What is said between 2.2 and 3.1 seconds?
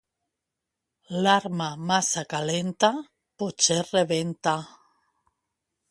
calenta,